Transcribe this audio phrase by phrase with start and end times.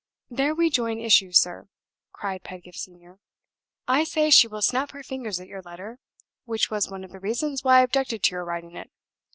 [0.31, 1.69] "There we join issue, sir,"
[2.11, 3.19] cried Pedgift Senior.
[3.87, 5.99] "I say she will snap her fingers at your letter
[6.45, 8.89] (which was one of the reasons why I objected to your writing it).